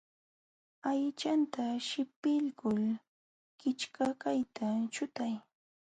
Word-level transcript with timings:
Aychanta 0.89 1.63
sillpiykul 1.87 2.83
kichkakaqta 3.59 4.65
chutay. 4.93 5.33